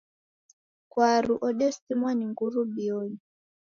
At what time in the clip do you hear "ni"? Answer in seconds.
2.17-2.25